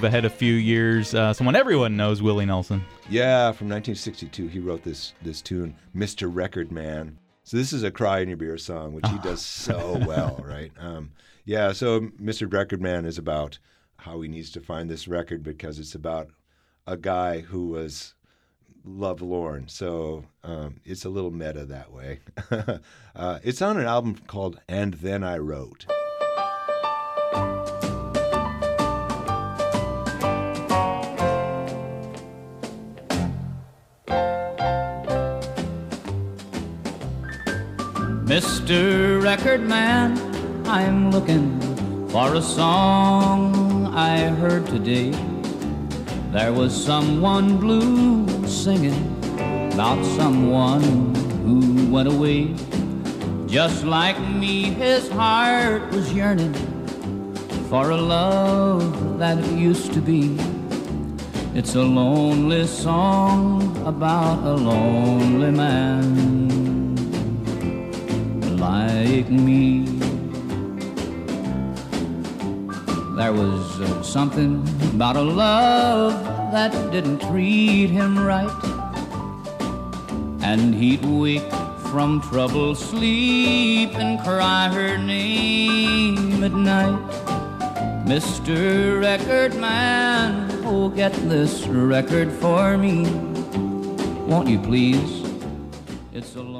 Move 0.05 0.13
ahead 0.13 0.27
a 0.27 0.31
few 0.31 0.53
years. 0.53 1.15
Uh, 1.15 1.33
someone 1.33 1.57
everyone 1.57 1.97
knows, 1.97 2.21
Willie 2.21 2.45
Nelson. 2.45 2.85
Yeah, 3.09 3.53
from 3.53 3.71
1962, 3.71 4.49
he 4.49 4.59
wrote 4.59 4.83
this 4.83 5.15
this 5.23 5.41
tune, 5.41 5.75
"Mr. 5.97 6.29
Record 6.31 6.71
Man." 6.71 7.19
So 7.43 7.57
this 7.57 7.73
is 7.73 7.85
a 7.85 7.91
cry 7.91 8.19
in 8.19 8.29
your 8.29 8.37
beer 8.37 8.59
song, 8.59 8.93
which 8.93 9.09
he 9.09 9.17
does 9.21 9.41
so 9.47 9.99
well, 10.07 10.45
right? 10.47 10.71
Um, 10.79 11.13
yeah, 11.47 11.73
so 11.73 12.01
Mr. 12.23 12.53
Record 12.53 12.83
Man 12.83 13.07
is 13.07 13.17
about 13.17 13.59
how 13.97 14.21
he 14.21 14.29
needs 14.29 14.51
to 14.51 14.61
find 14.61 14.91
this 14.91 15.09
record 15.09 15.43
because 15.43 15.79
it's 15.79 15.95
about 15.95 16.29
a 16.87 16.99
guy 16.99 17.41
who 17.41 17.69
was 17.69 18.13
lovelorn. 18.85 19.69
So 19.69 20.27
um, 20.43 20.83
it's 20.85 21.07
a 21.07 21.09
little 21.09 21.31
meta 21.31 21.65
that 21.65 21.91
way. 21.91 22.21
uh, 23.17 23.39
it's 23.43 23.63
on 23.63 23.79
an 23.79 23.87
album 23.87 24.19
called 24.27 24.61
"And 24.69 24.93
Then 24.93 25.25
I 25.25 25.39
Wrote." 25.39 25.87
Mr. 38.65 39.23
Record 39.23 39.61
Man, 39.61 40.17
I'm 40.67 41.11
looking 41.11 41.61
for 42.09 42.35
a 42.35 42.41
song 42.41 43.95
I 43.95 44.29
heard 44.29 44.65
today. 44.65 45.11
There 46.33 46.51
was 46.51 46.73
someone 46.73 47.59
blue 47.59 48.27
singing 48.49 49.21
about 49.75 50.03
someone 50.17 51.15
who 51.45 51.91
went 51.93 52.09
away. 52.09 52.55
Just 53.47 53.85
like 53.85 54.19
me, 54.19 54.71
his 54.71 55.11
heart 55.11 55.83
was 55.91 56.11
yearning 56.15 56.55
for 57.69 57.91
a 57.91 57.99
love 57.99 59.19
that 59.19 59.37
it 59.41 59.59
used 59.59 59.93
to 59.93 60.01
be. 60.01 60.39
It's 61.55 61.75
a 61.75 61.83
lonely 61.83 62.67
song 62.67 63.77
about 63.87 64.39
a 64.43 64.55
lonely 64.55 65.51
man 65.51 66.54
like 68.65 69.29
me. 69.29 69.85
There 73.19 73.33
was 73.33 73.81
uh, 73.81 74.03
something 74.03 74.53
about 74.95 75.17
a 75.17 75.23
love 75.23 76.15
that 76.51 76.73
didn't 76.91 77.21
treat 77.29 77.91
him 77.91 78.19
right. 78.19 78.63
And 80.41 80.75
he'd 80.75 81.05
wake 81.05 81.53
from 81.91 82.23
troubled 82.23 82.79
sleep 82.79 83.91
and 84.03 84.19
cry 84.25 84.69
her 84.73 84.97
name 84.97 86.43
at 86.43 86.53
night. 86.53 87.03
Mr. 88.07 89.01
Record 89.01 89.55
Man, 89.57 90.51
oh, 90.65 90.89
get 90.89 91.13
this 91.29 91.67
record 91.67 92.33
for 92.33 92.79
me. 92.79 92.97
Won't 94.31 94.49
you 94.49 94.59
please? 94.59 95.24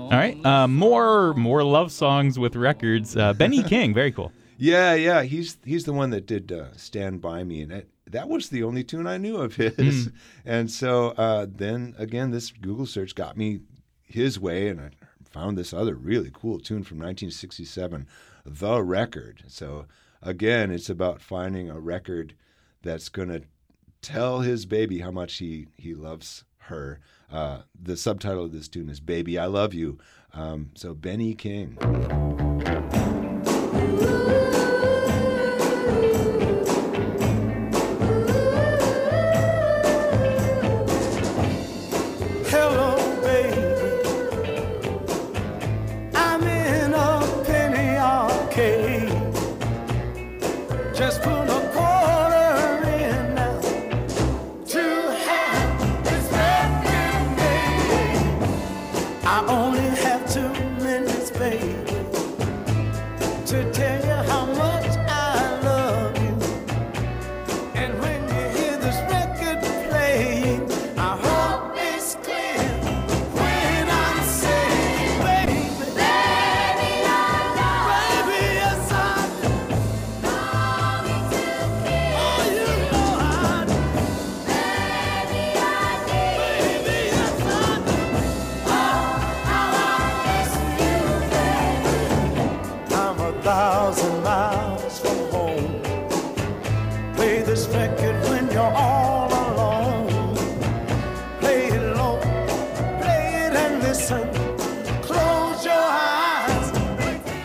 All 0.05 0.11
right, 0.11 0.45
uh, 0.45 0.69
more 0.69 1.33
more 1.33 1.65
love 1.65 1.91
songs 1.91 2.39
with 2.39 2.57
records. 2.57 3.17
Uh, 3.17 3.33
Benny 3.33 3.63
King, 3.65 3.95
very 3.95 4.13
cool. 4.13 4.33
Yeah, 4.59 4.95
yeah, 4.95 5.23
he's 5.23 5.57
he's 5.65 5.85
the 5.85 5.95
one 5.95 6.11
that 6.11 6.27
did 6.27 6.53
uh, 6.53 6.77
"Stand 6.77 7.23
by 7.23 7.43
Me," 7.43 7.63
and 7.63 7.71
that, 7.73 7.87
that 8.11 8.29
was 8.29 8.51
the 8.51 8.63
only 8.65 8.85
tune 8.85 9.07
I 9.07 9.17
knew 9.17 9.37
of 9.39 9.57
his. 9.57 10.11
And 10.45 10.71
so 10.71 11.09
uh, 11.13 11.47
then 11.49 11.95
again, 11.97 12.31
this 12.31 12.53
Google 12.53 12.85
search 12.85 13.15
got 13.15 13.39
me 13.39 13.61
his 14.03 14.39
way, 14.39 14.69
and 14.69 14.79
I 14.79 14.91
found 15.25 15.57
this 15.57 15.73
other 15.73 15.95
really 15.95 16.31
cool 16.33 16.59
tune 16.59 16.85
from 16.85 16.99
1967, 16.99 18.07
"The 18.45 18.83
Record." 18.83 19.45
So 19.49 19.87
again, 20.23 20.71
it's 20.71 20.91
about 20.91 21.23
finding 21.23 21.71
a 21.71 21.81
record 21.81 22.35
that's 22.83 23.09
going 23.09 23.31
to 23.31 23.43
tell 24.03 24.41
his 24.41 24.67
baby 24.67 24.99
how 24.99 25.11
much 25.11 25.39
he 25.39 25.67
he 25.79 25.95
loves 25.95 26.45
her. 26.59 27.01
Uh, 27.31 27.63
the 27.81 27.97
subtitle 27.97 28.45
of 28.45 28.53
this 28.53 28.69
tune 28.69 28.89
is 28.89 29.01
"Baby, 29.01 29.39
I 29.39 29.47
Love 29.47 29.75
You." 29.75 29.99
Um, 30.33 30.71
so 30.75 30.95
Benny 30.95 31.35
King. 31.35 31.79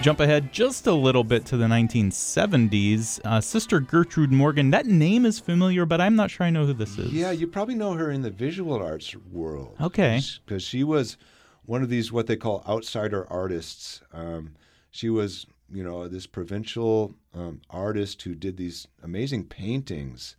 Jump 0.01 0.21
ahead 0.21 0.53
just 0.53 0.87
a 0.87 0.93
little 0.93 1.25
bit 1.25 1.45
to 1.47 1.57
the 1.57 1.65
1970s. 1.65 3.19
Uh, 3.25 3.41
Sister 3.41 3.81
Gertrude 3.81 4.31
Morgan. 4.31 4.71
That 4.71 4.85
name 4.85 5.25
is 5.25 5.39
familiar, 5.39 5.85
but 5.85 5.99
I'm 5.99 6.15
not 6.15 6.31
sure 6.31 6.45
I 6.45 6.49
know 6.49 6.65
who 6.65 6.71
this 6.71 6.97
is. 6.97 7.11
Yeah, 7.11 7.31
you 7.31 7.47
probably 7.47 7.75
know 7.75 7.93
her 7.93 8.09
in 8.09 8.21
the 8.21 8.31
visual 8.31 8.81
arts 8.81 9.13
world. 9.29 9.75
Okay. 9.81 10.21
Because 10.45 10.63
she 10.63 10.85
was 10.85 11.17
one 11.65 11.83
of 11.83 11.89
these 11.89 12.13
what 12.13 12.27
they 12.27 12.37
call 12.37 12.63
outsider 12.65 13.27
artists. 13.29 14.01
Um, 14.13 14.55
she 14.89 15.09
was, 15.09 15.45
you 15.69 15.83
know, 15.83 16.07
this 16.07 16.27
provincial 16.27 17.13
um, 17.33 17.59
artist 17.69 18.21
who 18.21 18.35
did 18.35 18.55
these 18.55 18.87
amazing 19.03 19.47
paintings. 19.47 20.37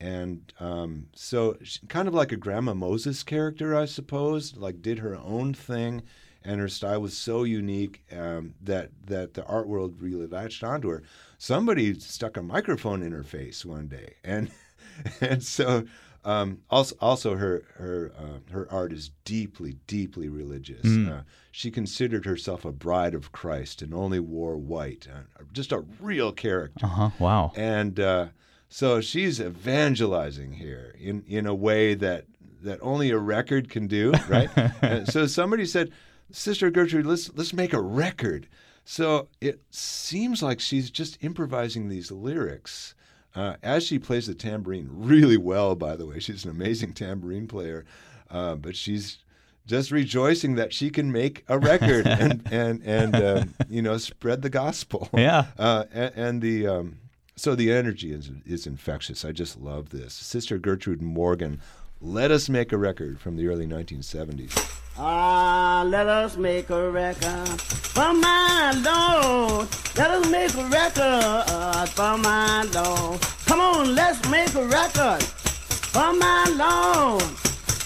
And 0.00 0.52
um, 0.58 1.06
so, 1.14 1.56
she, 1.62 1.86
kind 1.86 2.08
of 2.08 2.14
like 2.14 2.32
a 2.32 2.36
Grandma 2.36 2.74
Moses 2.74 3.22
character, 3.22 3.76
I 3.76 3.84
suppose, 3.84 4.56
like 4.56 4.82
did 4.82 4.98
her 4.98 5.14
own 5.14 5.54
thing. 5.54 6.02
And 6.44 6.60
her 6.60 6.68
style 6.68 7.00
was 7.00 7.16
so 7.16 7.42
unique 7.44 8.02
um, 8.16 8.54
that 8.62 8.90
that 9.06 9.34
the 9.34 9.44
art 9.44 9.66
world 9.68 10.00
really 10.00 10.26
latched 10.26 10.62
onto 10.64 10.88
her. 10.88 11.02
Somebody 11.36 11.98
stuck 11.98 12.36
a 12.36 12.42
microphone 12.42 13.02
in 13.02 13.12
her 13.12 13.24
face 13.24 13.64
one 13.64 13.88
day, 13.88 14.14
and 14.24 14.50
and 15.20 15.42
so 15.42 15.84
Um, 16.24 16.58
also, 16.68 16.94
also 17.00 17.36
her 17.36 17.62
her 17.76 18.12
uh, 18.18 18.52
her 18.52 18.66
art 18.70 18.92
is 18.92 19.10
deeply, 19.24 19.76
deeply 19.86 20.28
religious. 20.28 20.84
Mm. 20.84 21.20
Uh, 21.20 21.22
she 21.52 21.70
considered 21.70 22.26
herself 22.26 22.64
a 22.64 22.72
bride 22.72 23.14
of 23.14 23.32
Christ 23.32 23.82
and 23.82 23.94
only 23.94 24.20
wore 24.20 24.56
white. 24.56 25.06
Uh, 25.10 25.44
just 25.52 25.72
a 25.72 25.84
real 26.00 26.32
character. 26.32 26.84
Uh 26.84 26.88
huh. 26.88 27.10
Wow. 27.18 27.52
And 27.56 27.98
uh, 28.00 28.26
so 28.68 29.00
she's 29.00 29.40
evangelizing 29.40 30.52
here 30.54 30.94
in, 30.98 31.22
in 31.26 31.46
a 31.46 31.54
way 31.54 31.94
that 31.94 32.24
that 32.62 32.78
only 32.82 33.10
a 33.10 33.18
record 33.18 33.70
can 33.70 33.86
do, 33.86 34.12
right? 34.28 34.50
So 35.08 35.26
somebody 35.26 35.64
said, 35.64 35.92
Sister 36.30 36.70
Gertrude, 36.70 37.06
let's 37.06 37.30
let's 37.34 37.52
make 37.52 37.72
a 37.72 37.80
record. 37.80 38.48
So 38.84 39.28
it 39.40 39.60
seems 39.70 40.42
like 40.42 40.60
she's 40.60 40.90
just 40.90 41.22
improvising 41.22 41.88
these 41.88 42.10
lyrics. 42.10 42.94
Uh, 43.34 43.56
as 43.62 43.84
she 43.84 43.98
plays 43.98 44.26
the 44.26 44.34
tambourine 44.34 44.88
really 44.90 45.36
well, 45.36 45.74
by 45.74 45.94
the 45.94 46.06
way, 46.06 46.18
she's 46.18 46.44
an 46.44 46.50
amazing 46.50 46.94
tambourine 46.94 47.46
player. 47.46 47.84
Uh, 48.30 48.54
but 48.54 48.74
she's 48.74 49.18
just 49.66 49.90
rejoicing 49.90 50.54
that 50.54 50.72
she 50.72 50.90
can 50.90 51.12
make 51.12 51.44
a 51.48 51.58
record 51.58 52.06
and 52.06 52.42
and 52.50 52.82
and 52.82 53.14
um, 53.16 53.54
you 53.68 53.82
know 53.82 53.96
spread 53.98 54.42
the 54.42 54.50
gospel. 54.50 55.08
Yeah. 55.12 55.46
Uh, 55.58 55.84
and, 55.92 56.12
and 56.16 56.42
the 56.42 56.66
um, 56.66 56.98
so 57.36 57.54
the 57.54 57.72
energy 57.72 58.12
is 58.12 58.30
is 58.44 58.66
infectious. 58.66 59.24
I 59.24 59.32
just 59.32 59.60
love 59.60 59.90
this. 59.90 60.14
Sister 60.14 60.58
Gertrude 60.58 61.02
Morgan, 61.02 61.60
let 62.00 62.30
us 62.30 62.48
make 62.48 62.72
a 62.72 62.78
record 62.78 63.20
from 63.20 63.36
the 63.36 63.48
early 63.48 63.66
1970s. 63.66 64.52
Ah, 64.96 65.84
let 65.86 66.06
us 66.06 66.36
make 66.36 66.70
a 66.70 66.90
record 66.90 67.60
for 67.60 68.12
my 68.12 68.72
Lord. 68.84 69.68
Let 69.96 70.10
us 70.10 70.30
make 70.30 70.54
a 70.54 70.64
record 70.68 71.88
for 71.90 72.18
my 72.18 72.62
Lord. 72.74 73.20
Come 73.46 73.60
on, 73.60 73.94
let's 73.94 74.28
make 74.28 74.54
a 74.54 74.64
record 74.66 75.22
for 75.22 76.12
my 76.12 76.44
Lord. 76.56 77.22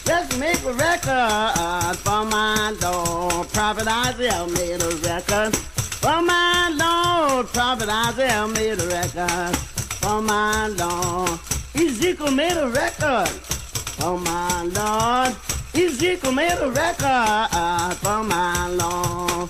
Let's 0.04 0.36
make 0.36 0.62
a 0.64 0.72
record 0.72 1.96
for 1.98 2.24
my 2.24 2.74
Lord. 2.82 3.48
Prophet 3.48 3.88
Isaiah 3.88 4.46
made 4.48 4.82
a 4.82 4.96
record 4.96 5.56
for 5.56 6.20
my 6.22 6.68
Lord. 6.74 7.46
Prophet 7.48 7.88
Isaiah 7.88 8.48
made 8.48 8.80
a 8.80 8.86
record 8.88 9.56
for 10.02 10.20
my 10.20 10.66
Lord. 10.68 11.40
Ezekiel 11.74 12.30
made 12.30 12.56
a 12.56 12.68
record 12.68 13.30
for 14.02 14.18
my 14.18 14.64
Lord. 14.64 15.36
Ezekiel 15.74 16.32
made 16.32 16.58
a 16.58 16.70
record 16.70 17.96
for 18.02 18.24
my 18.24 18.66
Lord. 18.68 19.48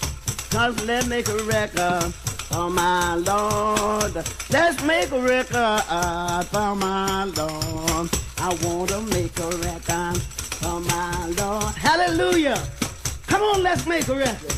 Cause 0.50 0.76
let's 0.84 1.06
make 1.06 1.26
a 1.28 1.42
record 1.44 2.12
for 2.52 2.68
my 2.68 3.14
Lord. 3.14 4.14
Let's 4.50 4.82
make 4.84 5.10
a 5.10 5.20
record 5.20 6.44
for 6.52 6.76
my 6.76 7.24
Lord. 7.24 8.10
I 8.46 8.48
want 8.62 8.90
to 8.90 9.00
make 9.16 9.38
a 9.38 9.50
record 9.68 10.20
for 10.60 10.80
my 10.80 11.26
Lord. 11.38 11.74
Hallelujah. 11.74 12.60
Come 13.28 13.42
on, 13.42 13.62
let's 13.62 13.86
make 13.86 14.06
a 14.08 14.14
record. 14.14 14.54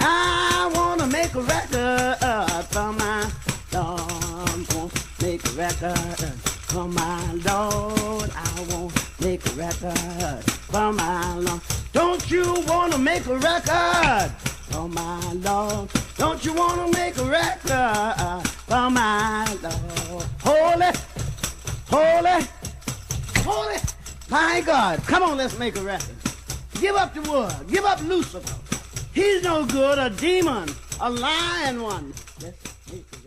I 0.00 0.68
want 0.74 1.00
to 1.02 1.06
make 1.06 1.32
a 1.34 1.42
record 1.42 2.66
for 2.74 2.92
my 2.92 3.30
Lord. 3.72 4.90
Make 5.22 5.44
a 5.46 5.50
record 5.50 6.32
for 6.72 6.88
my 6.88 7.32
Lord. 7.44 8.30
I 8.34 8.66
want 8.70 8.99
make 9.20 9.44
a 9.46 9.50
record 9.50 10.44
for 10.44 10.92
my 10.92 11.34
Lord. 11.34 11.60
Don't 11.92 12.30
you 12.30 12.42
want 12.66 12.92
to 12.92 12.98
make 12.98 13.26
a 13.26 13.36
record 13.36 14.30
for 14.70 14.88
my 14.88 15.32
Lord? 15.34 15.90
Don't 16.16 16.44
you 16.44 16.54
want 16.54 16.92
to 16.92 16.98
make 16.98 17.16
a 17.18 17.24
record 17.24 18.48
for 18.48 18.90
my 18.90 19.46
Lord? 19.62 20.26
Holy, 20.40 20.92
holy, 21.88 22.46
holy. 23.38 23.78
My 24.30 24.62
God, 24.64 25.02
come 25.04 25.22
on, 25.22 25.36
let's 25.36 25.58
make 25.58 25.76
a 25.76 25.82
record. 25.82 26.16
Give 26.80 26.96
up 26.96 27.12
the 27.12 27.22
world. 27.30 27.68
Give 27.68 27.84
up 27.84 28.00
Lucifer. 28.02 28.54
He's 29.12 29.42
no 29.42 29.66
good. 29.66 29.98
A 29.98 30.08
demon, 30.08 30.68
a 31.00 31.10
lying 31.10 31.82
one. 31.82 32.14
Let's 32.40 32.92
make 32.92 33.04
a. 33.12 33.19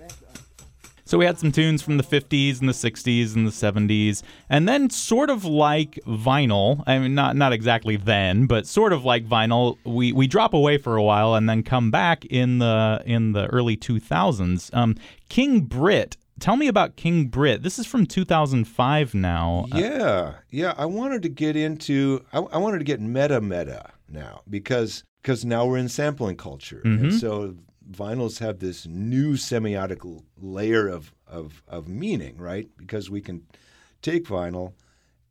So 1.06 1.18
we 1.18 1.26
had 1.26 1.38
some 1.38 1.52
tunes 1.52 1.82
from 1.82 1.98
the 1.98 2.04
50s 2.04 2.60
and 2.62 2.70
the 2.70 2.74
60s 2.74 3.36
and 3.36 3.46
the 3.46 3.52
70s, 3.52 4.24
and 4.50 4.68
then 4.70 4.90
sort 4.90 5.30
of 5.30 5.44
like 5.44 6.00
vinyl. 6.08 6.82
I 6.88 6.98
mean, 7.00 7.14
not 7.14 7.36
not 7.36 7.52
exactly 7.52 7.98
then, 7.98 8.46
but 8.46 8.66
sort 8.66 8.94
of 8.94 9.04
like 9.04 9.26
vinyl. 9.28 9.78
We 9.86 10.14
we 10.14 10.28
drop 10.28 10.54
away 10.54 10.78
for 10.78 10.96
a 10.96 11.04
while 11.04 11.36
and 11.36 11.50
then 11.50 11.62
come 11.64 11.92
back 11.92 12.24
in 12.26 12.60
the 12.60 13.02
in 13.06 13.34
the 13.34 13.48
early 13.48 13.76
2000s. 13.76 14.74
Um, 14.74 14.96
King 15.30 15.62
Britt. 15.62 16.16
Tell 16.40 16.56
me 16.56 16.68
about 16.68 16.96
King 16.96 17.28
Britt. 17.28 17.64
This 17.64 17.78
is 17.78 17.86
from 17.86 18.06
2005 18.06 19.14
now. 19.14 19.66
Uh, 19.72 19.78
Yeah, 19.78 20.34
yeah. 20.50 20.74
I 20.78 20.86
wanted 20.86 21.22
to 21.24 21.30
get 21.30 21.56
into. 21.56 22.26
I, 22.34 22.40
I 22.40 22.58
wanted 22.58 22.80
to 22.80 22.84
get 22.86 23.00
meta 23.00 23.40
meta 23.42 23.92
now 24.10 24.42
because 24.50 25.04
because 25.22 25.46
now 25.46 25.66
we're 25.66 25.78
in 25.78 25.90
sampling 25.90 26.36
culture, 26.38 26.82
and 26.84 27.14
so 27.14 27.56
vinyls 27.92 28.40
have 28.40 28.60
this 28.60 28.86
new 28.88 29.34
semiotic 29.34 30.24
layer 30.42 30.88
of, 30.88 31.14
of 31.28 31.62
of 31.68 31.88
meaning, 31.88 32.38
right? 32.38 32.68
Because 32.78 33.10
we 33.10 33.22
can 33.22 33.44
take 34.02 34.26
vinyl 34.26 34.74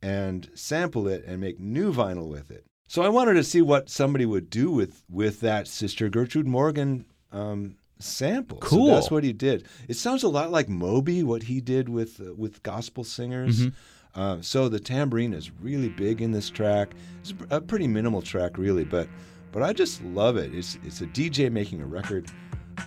and 0.01 0.49
sample 0.53 1.07
it 1.07 1.23
and 1.25 1.39
make 1.39 1.59
new 1.59 1.93
vinyl 1.93 2.27
with 2.27 2.51
it. 2.51 2.65
So 2.87 3.01
I 3.01 3.09
wanted 3.09 3.33
to 3.35 3.43
see 3.43 3.61
what 3.61 3.89
somebody 3.89 4.25
would 4.25 4.49
do 4.49 4.69
with 4.71 5.03
with 5.09 5.39
that 5.41 5.67
Sister 5.67 6.09
Gertrude 6.09 6.47
Morgan 6.47 7.05
um, 7.31 7.75
sample. 7.99 8.59
So 8.61 8.67
Cool. 8.67 8.87
that's 8.87 9.09
what 9.11 9.23
he 9.23 9.33
did. 9.33 9.65
It 9.87 9.95
sounds 9.95 10.23
a 10.23 10.27
lot 10.29 10.51
like 10.51 10.69
Moby, 10.69 11.23
what 11.23 11.43
he 11.43 11.61
did 11.61 11.89
with 11.89 12.19
uh, 12.19 12.33
with 12.35 12.61
gospel 12.63 13.03
singers. 13.03 13.67
Uh, 14.15 14.39
so 14.41 14.69
the 14.69 14.79
tambourine 14.79 15.33
is 15.33 15.49
really 15.59 15.89
big 15.89 16.21
in 16.21 16.31
this 16.31 16.51
track. 16.51 16.93
It's 17.21 17.33
a 17.49 17.59
pretty 17.59 17.87
minimal 17.87 18.21
track, 18.21 18.59
really, 18.59 18.83
but 18.83 19.07
but 19.53 19.63
I 19.63 19.71
just 19.71 20.03
love 20.03 20.35
it. 20.35 20.53
It's 20.53 20.77
it's 20.83 20.99
a 21.01 21.05
DJ 21.05 21.49
making 21.51 21.81
a 21.81 21.85
record 21.85 22.27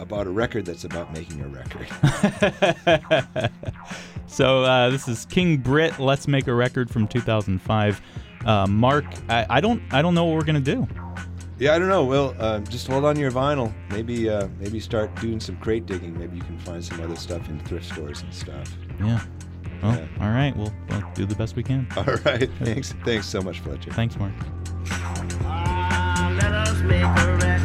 about 0.01 0.27
a 0.27 0.31
record 0.31 0.67
that's 0.67 0.85
about 0.85 1.13
making 1.13 1.41
a 1.41 1.49
record. 1.49 1.87
So 4.29 4.65
uh, 4.65 4.91
this 4.91 5.07
is 5.07 5.25
King 5.27 5.57
Britt. 5.59 6.01
Let's 6.01 6.27
make 6.27 6.49
a 6.49 6.53
record 6.55 6.91
from 6.91 7.07
2005. 7.07 8.03
Uh, 8.45 8.67
Mark, 8.67 9.05
I, 9.29 9.47
I 9.49 9.61
don't 9.61 9.81
I 9.93 10.03
don't 10.03 10.15
know 10.15 10.25
what 10.25 10.35
we're 10.37 10.45
gonna 10.45 10.61
do. 10.61 10.87
yeah, 11.61 11.75
I 11.75 11.79
don't 11.79 11.89
know. 11.89 12.05
Well, 12.05 12.35
uh, 12.39 12.59
just 12.61 12.89
hold 12.89 13.05
on 13.05 13.15
to 13.15 13.21
your 13.21 13.31
vinyl. 13.31 13.73
Maybe 13.91 14.29
uh, 14.29 14.49
maybe 14.59 14.81
start 14.81 15.15
doing 15.21 15.39
some 15.39 15.57
crate 15.59 15.87
digging. 15.87 16.19
Maybe 16.19 16.37
you 16.37 16.43
can 16.43 16.59
find 16.59 16.85
some 16.85 17.01
other 17.01 17.15
stuff 17.17 17.49
in 17.49 17.61
thrift 17.61 17.87
stores 17.87 18.23
and 18.23 18.35
stuff. 18.35 18.77
Yeah. 18.99 19.21
Well, 19.83 19.95
Yeah. 19.95 20.07
all 20.21 20.31
right. 20.33 20.55
We'll, 20.57 20.75
we'll 20.89 21.05
do 21.15 21.25
the 21.25 21.37
best 21.37 21.55
we 21.55 21.63
can. 21.63 21.87
All 21.97 22.05
right. 22.25 22.51
Thanks. 22.61 22.93
Thanks 23.05 23.27
so 23.27 23.41
much, 23.43 23.61
Fletcher. 23.61 23.93
Thanks, 23.93 24.17
Mark. 24.19 24.33
Let 26.47 26.55
us 26.69 26.81
make 26.83 27.03
a 27.03 27.37
record 27.39 27.56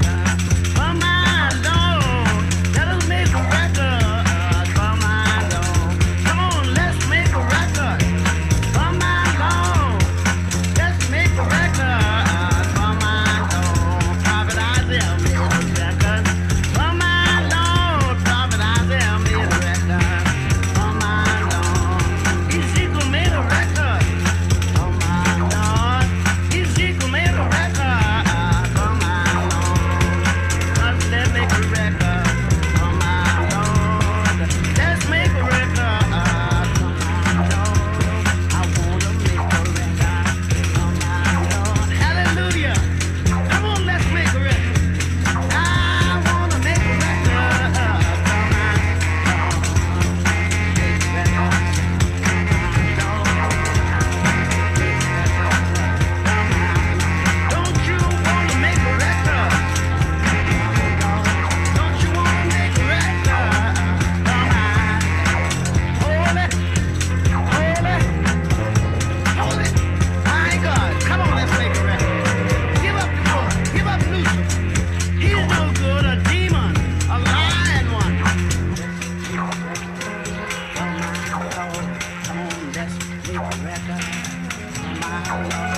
Bye. 85.32 85.71